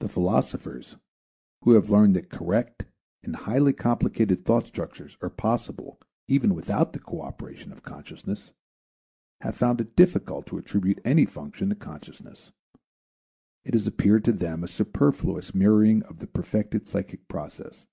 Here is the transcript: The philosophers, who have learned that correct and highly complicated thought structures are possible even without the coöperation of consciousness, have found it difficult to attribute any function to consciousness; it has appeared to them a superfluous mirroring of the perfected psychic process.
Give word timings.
The 0.00 0.08
philosophers, 0.08 0.96
who 1.62 1.74
have 1.74 1.90
learned 1.90 2.16
that 2.16 2.28
correct 2.28 2.86
and 3.22 3.36
highly 3.36 3.72
complicated 3.72 4.44
thought 4.44 4.66
structures 4.66 5.16
are 5.22 5.30
possible 5.30 6.00
even 6.26 6.56
without 6.56 6.92
the 6.92 6.98
coöperation 6.98 7.70
of 7.70 7.84
consciousness, 7.84 8.50
have 9.40 9.56
found 9.56 9.80
it 9.80 9.94
difficult 9.94 10.46
to 10.46 10.58
attribute 10.58 10.98
any 11.04 11.24
function 11.24 11.68
to 11.68 11.76
consciousness; 11.76 12.50
it 13.64 13.74
has 13.74 13.86
appeared 13.86 14.24
to 14.24 14.32
them 14.32 14.64
a 14.64 14.66
superfluous 14.66 15.54
mirroring 15.54 16.02
of 16.02 16.18
the 16.18 16.26
perfected 16.26 16.88
psychic 16.88 17.28
process. 17.28 17.86